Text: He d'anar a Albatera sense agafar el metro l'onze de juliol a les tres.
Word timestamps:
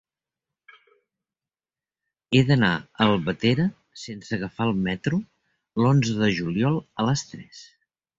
He 2.37 2.39
d'anar 2.47 2.71
a 2.77 3.05
Albatera 3.05 3.65
sense 4.05 4.31
agafar 4.39 4.67
el 4.69 4.73
metro 4.87 5.21
l'onze 5.85 6.17
de 6.23 6.31
juliol 6.39 6.81
a 7.03 7.07
les 7.11 7.25
tres. 7.35 7.61